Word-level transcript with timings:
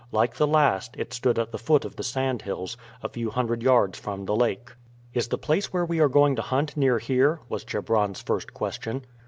Like 0.11 0.37
the 0.37 0.47
last, 0.47 0.95
it 0.97 1.13
stood 1.13 1.37
at 1.37 1.51
the 1.51 1.59
foot 1.59 1.85
of 1.85 1.95
the 1.95 2.01
sandhills, 2.03 2.75
a 3.03 3.09
few 3.09 3.29
hundred 3.29 3.61
yards 3.61 3.99
from 3.99 4.25
the 4.25 4.35
lake. 4.35 4.71
"Is 5.13 5.27
the 5.27 5.37
place 5.37 5.71
where 5.71 5.85
we 5.85 5.99
are 5.99 6.09
going 6.09 6.35
to 6.37 6.41
hunt 6.41 6.75
near 6.75 6.97
here?" 6.97 7.41
was 7.49 7.63
Chebron's 7.63 8.19
first 8.23 8.51
question. 8.51 9.05